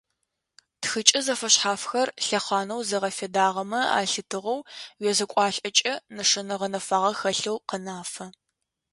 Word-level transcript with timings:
Тхыкӏэ 0.81 1.19
зэфэшъхьафхэр 1.25 2.07
лъэхъанэу 2.25 2.85
загъэфедагъэмэ 2.89 3.79
ялъытыгъэу 4.01 4.59
узекӏуалӏэкӏэ, 5.05 5.93
нэшэнэ 6.15 6.55
гъэнэфагъэ 6.59 7.11
хэлъэу 7.19 7.57
къэнафэ. 7.69 8.25